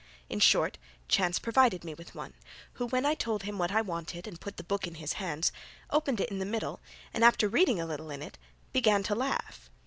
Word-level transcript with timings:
In 0.31 0.39
short, 0.39 0.79
chance 1.07 1.37
provided 1.37 1.83
me 1.83 1.93
with 1.93 2.15
one, 2.15 2.33
who 2.73 2.87
when 2.87 3.05
I 3.05 3.13
told 3.13 3.43
him 3.43 3.59
what 3.59 3.69
I 3.69 3.83
wanted 3.83 4.25
and 4.27 4.41
put 4.41 4.57
the 4.57 4.63
book 4.63 4.87
into 4.87 4.99
his 4.99 5.13
hands, 5.21 5.51
opened 5.91 6.19
it 6.19 6.31
in 6.31 6.39
the 6.39 6.43
middle 6.43 6.79
and 7.13 7.23
after 7.23 7.47
reading 7.47 7.79
a 7.79 7.85
little 7.85 8.09
in 8.09 8.23
it 8.23 8.39
began 8.73 9.03
to 9.03 9.13
laugh. 9.13 9.69